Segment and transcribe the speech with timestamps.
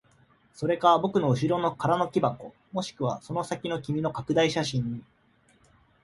[0.55, 5.03] それか僕の後ろの空の木箱、もしくはその先の君の拡大写真に。